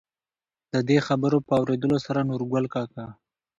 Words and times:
د 0.73 0.75
دې 0.87 0.97
خبرو 1.07 1.37
په 1.47 1.53
اورېدلو 1.61 1.97
سره 2.05 2.25
نورګل 2.29 2.65
کاکا، 2.73 3.05